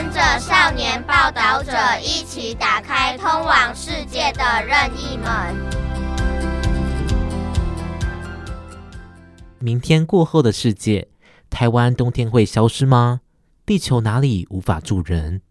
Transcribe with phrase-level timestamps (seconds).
[0.00, 5.56] 跟着少年报道者一起打开通往世界的任意门。
[9.58, 11.08] 明天过后的世界，
[11.50, 13.22] 台湾冬天会消失吗？
[13.66, 15.42] 地球哪里无法住人？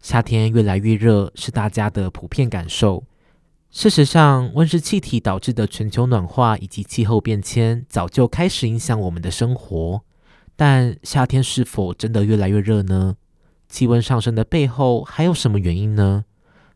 [0.00, 3.02] 夏天越来越热，是大家的普遍感受。
[3.72, 10.02] 事实上，温室气体导致的全球暖化以及气候变迁早就开始影响我们的生活。
[10.54, 13.16] 但夏天是否真的越来越热呢？
[13.70, 16.24] 气温上升的背后还有什么原因呢？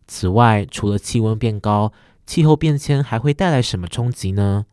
[0.06, 1.92] 此外，除了气温变高，
[2.24, 4.66] 气候变迁还会带来什么冲击呢？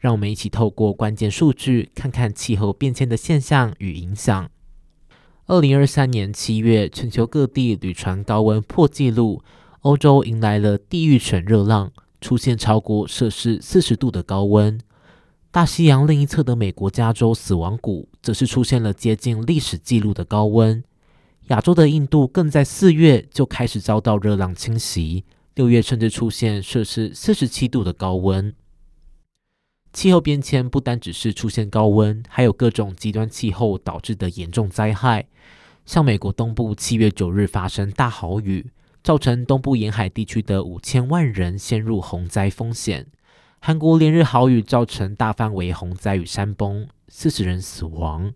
[0.00, 4.50] 让我们一起透过关键数据，看看气候变迁的现象与影响。
[5.46, 9.42] 二零二三年七月，全球各地屡传高温破纪录，
[9.82, 14.80] 欧洲迎来了地狱犬热浪，出现超过摄氏四十度的高温。
[15.50, 20.82] 大西洋另一侧的美国加州死亡谷，则是出现了接近历史纪录的高温。
[21.50, 25.24] 亚洲的印度更在四月就开始遭到热浪侵袭，
[25.56, 28.54] 六月甚至出现摄氏四十七度的高温。
[29.92, 35.26] 气候变迁不单只是出现高温，还有各种极端气候导致的严重灾害。
[35.84, 38.70] 像美国东部七月九日发生大豪雨，
[39.02, 43.08] 造成东部沿海地区的五千万人陷入洪灾风险。
[43.58, 48.32] 韩国连日豪雨造成大范围洪灾与山崩，四十人死亡。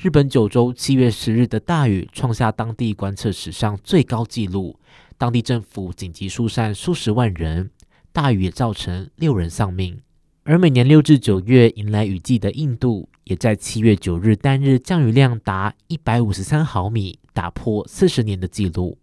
[0.00, 4.78] 日本九州七月十日的大雨创下当地观测史上最高纪录，
[5.16, 7.70] 当地政府紧急疏散数十万人。
[8.12, 10.00] 大雨也造成六人丧命。
[10.44, 18.96] 而每年六至九月迎来雨季的印度，也在七月九日单日降雨量达一百五十三毫米，打破四十年的纪录。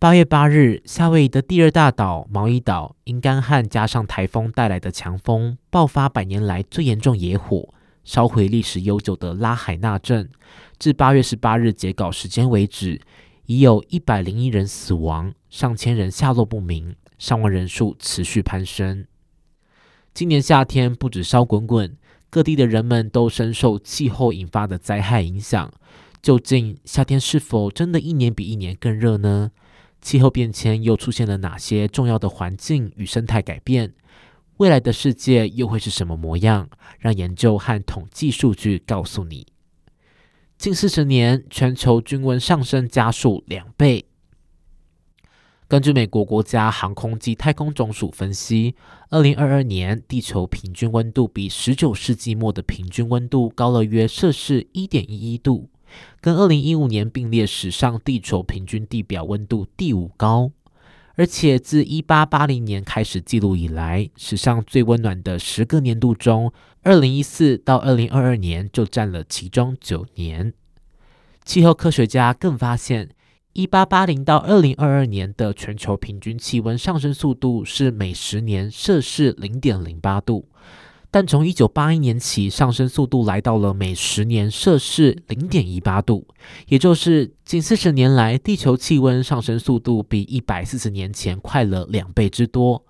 [0.00, 7.72] 八月八日，夏威夷的第二大岛毛伊岛因干旱加上台风带来的强风，爆发百年来最严重野火，
[8.04, 10.30] 烧毁历史悠久的拉海纳镇。
[10.78, 13.00] 至八月十八日截稿时间为止，
[13.46, 19.06] 已有一百零一人死亡，上千人下落不明，伤亡人数持续攀升。
[20.12, 21.96] 今年夏天不止烧滚滚，
[22.28, 25.72] 各地的人们都深受气候引发的灾害影响。
[26.22, 29.52] 究竟夏天是否真的一年比一年更热呢？
[30.00, 33.92] 气候变迁又出现了哪些重要的环境与生态改变？
[34.60, 36.68] 未来的世界又会是什么模样？
[36.98, 39.46] 让研究和统计数据告诉你。
[40.58, 44.04] 近四十年，全球均温上升加速两倍。
[45.66, 48.74] 根据美国国家航空及太空总署分析，
[49.08, 55.70] 二零二二年地球平均温度比十九世纪末的平均温度高了约摄氏一点一一度，
[56.20, 60.52] 跟二零一五年并列史上地球平均地表温度第五高。
[61.20, 66.50] 而且自一八八零年开始记录以来，史上最温暖的十个年度中，
[66.80, 70.54] 二零一四到二零二二年就占了其中九年。
[71.44, 73.10] 气候科学家更发现，
[73.52, 80.48] 一八八零到二零二二年的全球平均气温上升速度是每十年摄氏零点零八度，
[81.10, 86.26] 但从一九八一年起，上升速度来到了每十年摄氏零点一八度，
[86.68, 92.84] 也就是近四十年来，地球气温上升速度比一百四十年前快了两倍之多。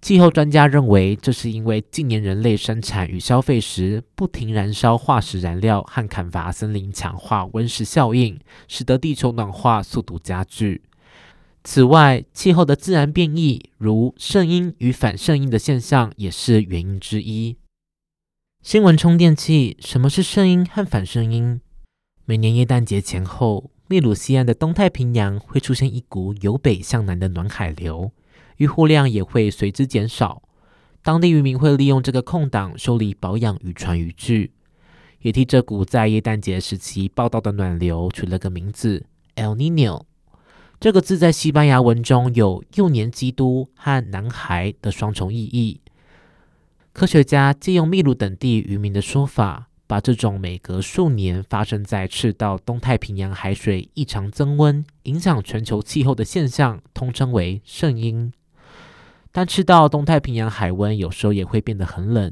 [0.00, 10.82] 气候专家认为，这是因为近年人类生产与消费时不停燃烧化石燃料和砍伐森林，强化温室效应，使得地球暖化速度加剧。
[11.66, 17.56] 此外，气候的自然变异，如圣婴与反圣婴的现象，也是原因之一。
[18.62, 21.62] 新闻充电器：什么是圣婴和反圣婴？
[22.26, 28.12] 每年耶诞节前后，秘鲁西岸的东太平洋会出现一股由北向南的暖海流。
[28.58, 30.42] 渔获量也会随之减少，
[31.02, 34.52] 当地渔民会利用这个空档修理保养渔船渔具，
[35.22, 40.02] 也替这股在耶诞节时期报道的暖流取了个名字 El Niño。
[40.84, 45.80] 这个字在西班牙文中有幼年基督和男孩的双重意义。
[46.92, 58.30] 科学家借用秘鲁等地渔民的说法，把这种每隔数年发生在赤道东太平洋海水异常增温，影响全球气候的现象，通称为圣婴。
[59.32, 62.30] 但赤道东太平洋海温有时候也会变得很冷，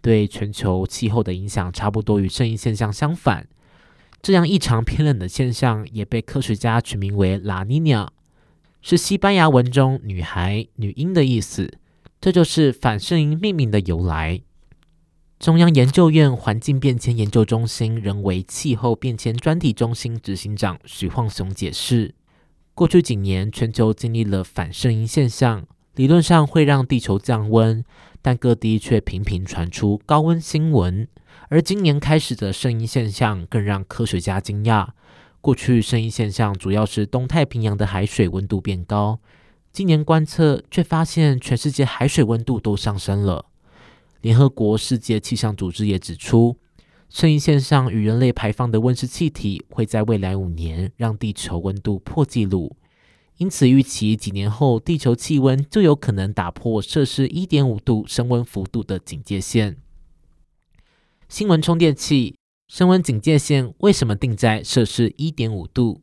[0.00, 3.48] 对全球气候的影响差不多与圣婴现象相反。
[4.20, 8.10] 这样异常偏冷的现象也被科学家取名为拉尼娜，
[8.82, 11.78] 是西班牙文中女孩、女婴的意思。
[12.20, 14.40] 这就是反圣婴命名的由来。
[15.38, 22.16] 中央研究院环境变迁研究中心人为气候变迁专题中心执行长许晃雄解释，
[22.74, 25.64] 过去几年全球经历了反圣婴现象。
[25.94, 27.84] 理论上会让地球降温，
[28.20, 31.06] 但各地却频频传出高温新闻。
[31.50, 34.88] 而今年开始的圣婴现象更让科学家惊讶。
[35.40, 39.20] 过去圣婴现象主要是东太平洋的海水温度变高，
[39.72, 43.46] 今年观测却发现全世界海水温度都上升了。
[44.20, 46.58] 联合国世界气象组织也指出，
[47.08, 52.76] 圣婴现象与人类排放的温室气体会在未来五年让地球温度破纪录，
[53.38, 59.78] 因此预期几年后地球气温就有可能打破摄氏一点五度升温幅度的警戒线。
[61.28, 62.36] 新闻充电器。
[62.68, 66.00] 升温警戒线为什么定在摄氏一点五度？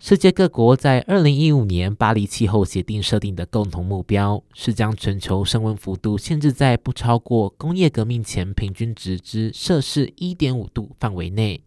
[0.00, 11.62] 世界各国在二零一五年巴黎气候协定设定的共同目标是将全球升温幅度限制在不超过工业革命前平均值之摄氏一点五度范围内。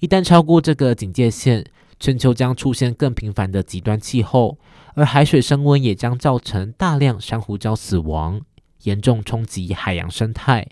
[0.00, 1.66] 一旦超过这个警戒线，
[2.00, 4.58] 全球将出现更频繁的极端气候，
[4.94, 8.40] 而海水升温也将造成大量珊瑚礁死亡，
[8.84, 10.66] 严重冲击海洋生态。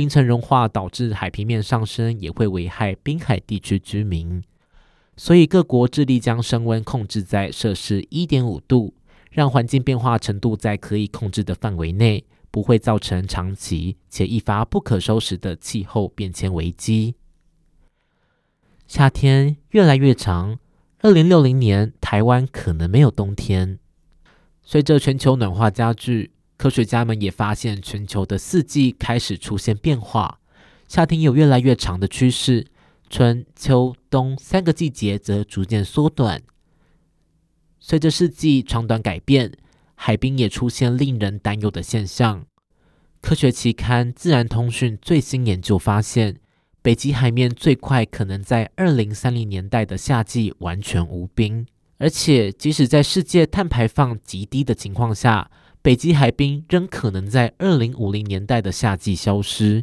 [0.00, 4.42] 冰层融化导致海平面上升，也会危害滨海地区居民。
[5.14, 8.94] 所以各国致力将升温控制在摄氏一点五度，
[9.30, 17.16] 让环境变化程度在可以控制的范围内，不会造成长期且一发不可收拾的气候变迁危机。
[18.86, 20.58] 夏天越来越长，
[21.00, 23.78] 二零六零年台湾可能没有冬天。
[24.62, 26.30] 随着全球暖化加剧。
[26.60, 30.40] 科学家们也发现，全球的四季开始出现变化，
[30.86, 32.66] 夏天有越来越长的趋势，
[33.08, 36.42] 春秋冬三个季节则逐渐缩短。
[37.78, 39.54] 随着四季长短改变，
[39.94, 42.44] 海冰也出现令人担忧的现象。
[43.22, 46.40] 科学期刊《自然通讯》最新研究发现，
[46.82, 51.66] 北极海面最快可能在二零三零年代的夏季完全无冰，
[51.96, 55.50] 而且即使在世界碳排放极低的情况下，
[55.82, 59.82] 北极海冰仍可能在二零五零年代的夏季消失。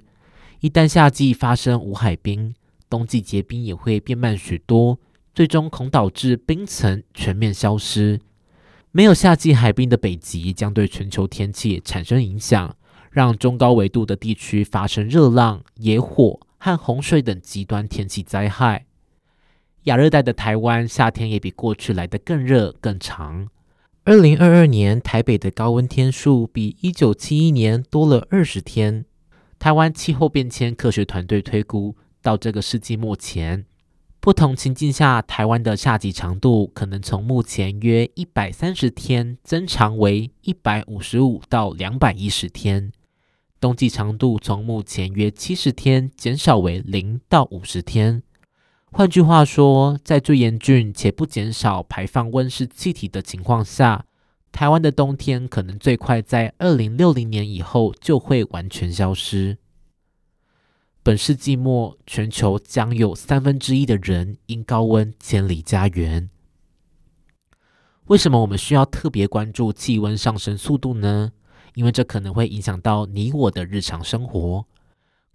[0.59, 2.53] 一旦夏季发生无海冰，
[2.87, 4.99] 冬季结冰也会变慢许多，
[5.33, 8.19] 最终恐导致冰层全面消失。
[8.91, 12.75] 没有夏季海冰的北极将对全球天气产生影响，
[13.09, 18.85] 让中高纬度的地区发生热浪、野火和洪水等极端天气灾害。
[19.85, 23.47] 亚热带的台湾夏天也比过去来得更热更长。
[24.07, 29.03] 二零二二年，台北的高温天数比一九七一年多了二十天。
[29.59, 33.65] 台湾气候变迁科学团队推估，到这个世纪末前，
[34.21, 42.91] 不同情境下，台湾的夏季长度可能从目前约一百三十天增长为一百五十五到两百一十天；
[43.59, 48.23] 冬季长度从目前约七十天减少为零到五十天。
[48.97, 54.07] 换句话说，在最严峻且不减少排放温室气体的情况下，
[54.51, 59.59] 台湾的冬天可能最快在二零六零年以后就会完全消失。
[61.03, 66.31] 本世纪末，全球将有三分之一的人因高温迁离家园。
[68.05, 71.33] 为什么我们需要特别关注气温上升速度呢？
[71.75, 74.65] 因为这可能会影响到你我的日常生活。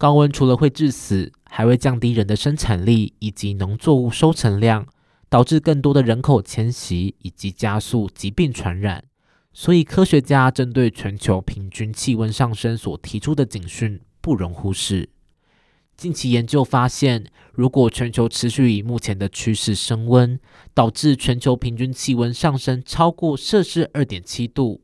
[0.03, 4.85] 高温除了会致死，还会降低人的生产力以及农作物收成量，
[5.29, 9.05] 导致更多的人口迁徙以及加速疾病传染。
[9.53, 15.09] 所以，科学家针对全球平均气温上升所提出的警讯不容忽视。
[15.97, 20.41] 近期研究发现，如果全球持续以目前的趋势升温，
[20.75, 24.81] 导致全球平均气温上升超过摄氏二点七度，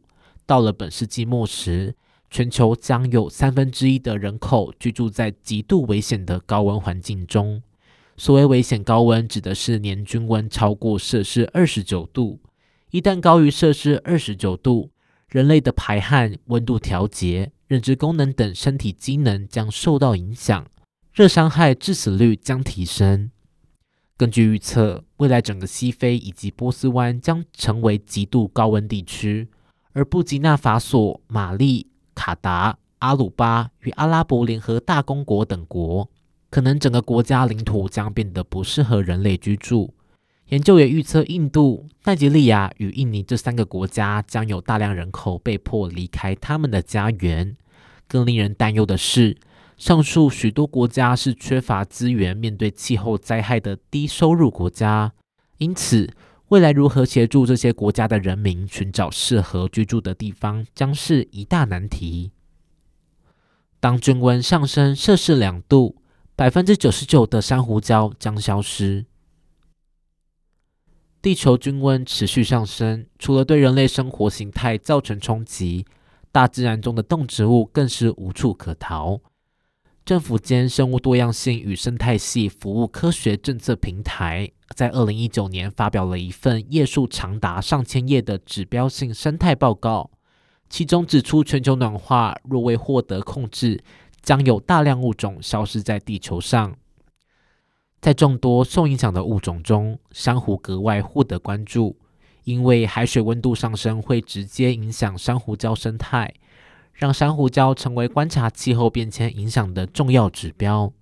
[0.47, 1.97] 到了本世纪末时，
[2.30, 7.62] 全球将有三分之一的人口居住在极度危险的高温环境中。
[8.16, 12.40] 所谓危险高温，指的是年均温超过摄氏二十九度。
[12.90, 14.90] 一旦高于摄氏二十九度，
[15.28, 20.66] 人类的排汗、温度调节、认知功能等身体机能将受到影响，
[21.12, 23.30] 热伤害致死率将提升。
[24.16, 29.49] 根据预测，未来整个西非以及波斯湾将成为极度高温地区，
[29.92, 31.87] 而布吉纳法索、马利。
[32.19, 36.11] 卡达、阿鲁巴与阿拉伯联合大公国等国，
[36.51, 39.95] 可能整个国家领土将变得不适合人类居住。
[40.49, 47.57] 研究也预测，印度、奈及利亚与印尼这三个国家将有大量人口被迫离开他们的家园。
[48.09, 49.37] 更令人担忧的是，
[49.77, 55.13] 上述许多国家是缺乏资源面对气候灾害的低收入国家，
[55.59, 56.11] 因此，
[56.49, 62.33] 未来如何协助这些国家的人民寻找适合居住的地方，将是一大难题。
[63.78, 65.97] 当均温上升摄氏两度，
[66.35, 69.05] 百分之九十九的珊瑚礁将消失。
[71.21, 75.85] 地球均温持续上升，除了对人类生活形态造成冲击，
[76.33, 79.21] 大自然中的动植物更是无处可逃。
[80.09, 90.11] 政府间生物多样性与生态系服务科学政策平台在二零一九年发表了一份页数长达上千页的指标性生态报告，
[90.71, 93.85] 其中指出，全球暖化若未获得控制，
[94.23, 96.75] 将有大量物种消失在地球上。
[98.00, 101.99] 在众多受影响的物种中，珊瑚格外获得关注。
[102.45, 106.33] 因为海水温度上升会直接影响珊瑚礁生态，
[106.99, 110.93] 让珊瑚礁成为观察气候变迁影响的重要指标。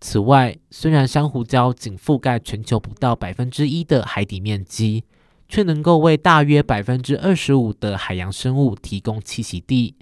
[0.00, 5.04] 此外，虽然珊瑚礁仅覆盖全球不到百分之一的海底面积，
[5.48, 9.94] 却能够为大约百分之二十五的海洋生物提供栖息地。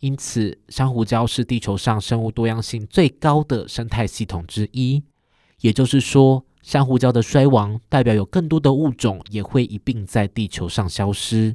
[0.00, 5.04] 因此，珊瑚礁是地球上生物多样性最高的生态系统之一。
[5.60, 11.54] 也就是说，珊瑚礁的衰亡，代表有更多的物种也会一并在地球上消失。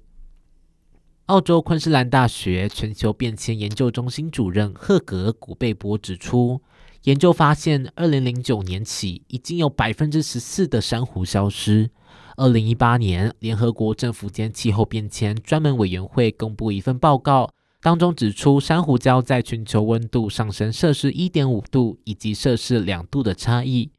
[1.30, 6.60] 澳洲昆士兰大学全球变迁研究中心主任赫格·古贝博指出，
[7.04, 11.92] 研究发现，二零零九年起已经有百分之十四的珊瑚消失。
[12.36, 23.92] 二零一八年，联合国政府间气候变迁专门委员会公布一份报告，当中指出，珊瑚礁在全球温度上升摄氏一点五度以及摄氏两度的差异。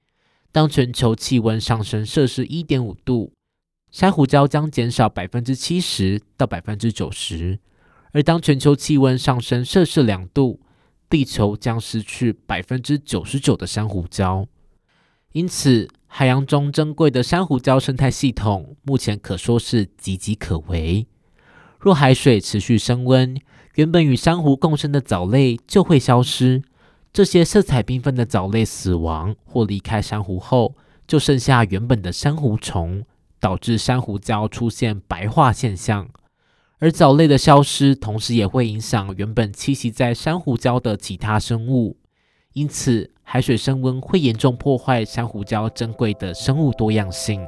[0.51, 3.35] 当全球气温上升摄氏一点五度，
[3.91, 7.59] 珊瑚礁将减少百分之七十到百分之九十；
[8.13, 10.61] 而当全球气温上升摄氏两度，
[11.09, 14.47] 地球将失去百分之九十九的珊瑚礁。
[15.33, 21.07] 因此，海洋中珍贵的珊瑚礁生态系统目前可说是岌岌可危。
[21.79, 23.37] 若海水持续升温，
[23.75, 26.63] 原本与珊瑚共生的藻类就会消失。
[27.13, 30.77] 这些色彩缤纷的藻类死亡或离开珊瑚后，
[31.09, 33.05] 就剩下原本的珊瑚虫，
[33.41, 36.09] 导致珊瑚礁出现白化现象。
[36.79, 41.97] 而藻类的消失，同时也会影响原本栖息在珊瑚礁的其他生物。
[42.53, 47.41] 因此，海水升温会严重破坏珊瑚礁珍贵的生物多样性。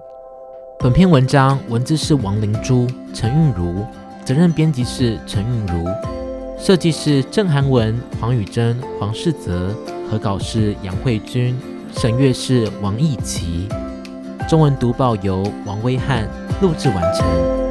[0.79, 3.85] 本篇文章文字是王灵珠、陈韵如，
[4.25, 5.89] 责任编辑是陈韵如。
[6.59, 9.75] 设计是郑涵文、黄宇珍、黄世泽，
[10.09, 11.59] 核稿是杨慧君，
[11.97, 13.67] 审阅是王艺琪。
[14.53, 16.29] 中文读报由王威汉
[16.61, 17.62] 录制完成。